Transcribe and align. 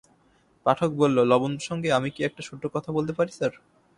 পাঠক 0.65 0.89
বলল, 0.93 1.17
লবণ 1.23 1.51
প্রসঙ্গে 1.57 1.89
আমি 1.91 2.09
কি 2.15 2.21
একটা 2.23 2.41
ছোট্ট 2.47 2.63
কথা 2.75 2.89
বলতে 2.97 3.13
পারি 3.17 3.31
স্যার? 3.31 3.53